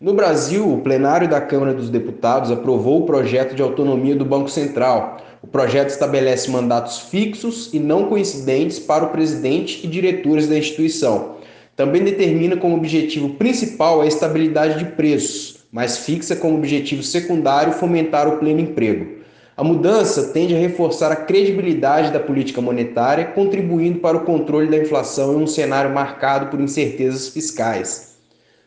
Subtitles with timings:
[0.00, 4.48] No Brasil, o plenário da Câmara dos Deputados aprovou o projeto de autonomia do Banco
[4.48, 5.18] Central.
[5.42, 11.36] O projeto estabelece mandatos fixos e não coincidentes para o presidente e diretores da instituição.
[11.76, 18.26] Também determina como objetivo principal a estabilidade de preços, mas fixa como objetivo secundário fomentar
[18.26, 19.20] o pleno emprego.
[19.54, 24.78] A mudança tende a reforçar a credibilidade da política monetária, contribuindo para o controle da
[24.78, 28.09] inflação em um cenário marcado por incertezas fiscais.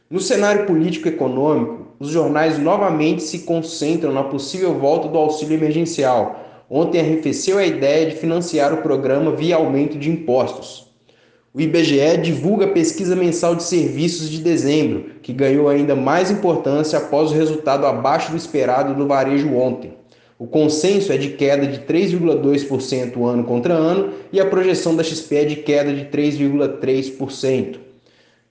[0.09, 6.65] No cenário político-econômico, os jornais novamente se concentram na possível volta do auxílio emergencial.
[6.69, 10.91] Ontem arrefeceu a ideia de financiar o programa via aumento de impostos.
[11.53, 16.97] O IBGE divulga a pesquisa mensal de serviços de dezembro, que ganhou ainda mais importância
[16.97, 19.93] após o resultado abaixo do esperado do varejo ontem.
[20.37, 25.35] O consenso é de queda de 3,2% ano contra ano e a projeção da XP
[25.35, 27.92] é de queda de 3,3%.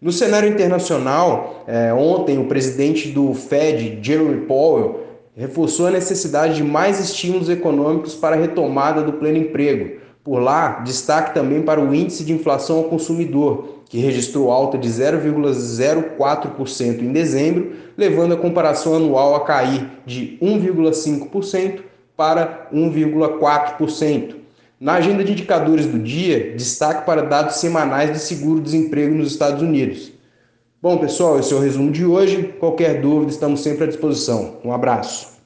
[0.03, 5.05] No cenário internacional, é, ontem o presidente do Fed, Jeremy Powell,
[5.37, 10.01] reforçou a necessidade de mais estímulos econômicos para a retomada do pleno emprego.
[10.25, 14.89] Por lá, destaque também para o índice de inflação ao consumidor, que registrou alta de
[14.89, 21.79] 0,04% em dezembro, levando a comparação anual a cair de 1,5%
[22.17, 24.42] para 1,4%.
[24.83, 30.11] Na agenda de indicadores do dia, destaque para dados semanais de seguro-desemprego nos Estados Unidos.
[30.83, 32.53] Bom, pessoal, esse é o resumo de hoje.
[32.59, 34.57] Qualquer dúvida, estamos sempre à disposição.
[34.65, 35.41] Um abraço.